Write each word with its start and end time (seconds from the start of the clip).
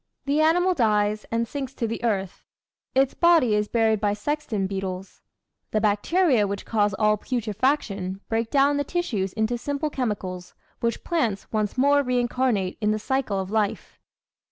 The 0.25 0.41
animal 0.41 0.73
dies 0.73 1.27
and 1.29 1.47
sinks 1.47 1.75
to 1.75 1.85
the 1.85 2.03
earth; 2.03 2.43
its 2.95 3.13
body 3.13 3.53
is 3.53 3.67
buried 3.67 3.99
by 4.01 4.13
sexton 4.13 4.65
beetles; 4.65 5.21
the 5.69 5.79
bacteria 5.79 6.47
which 6.47 6.65
cause 6.65 6.95
all 6.95 7.17
putrefaction 7.17 8.19
break 8.27 8.49
down 8.49 8.77
the 8.77 8.83
tissues 8.83 9.31
into 9.33 9.59
simple 9.59 9.91
chemicals, 9.91 10.55
which 10.79 11.03
plants 11.03 11.51
once 11.51 11.77
more 11.77 12.01
reincarnate 12.01 12.79
in 12.81 12.89
the 12.89 12.97
cycle 12.97 13.39
of 13.39 13.51
life. 13.51 13.99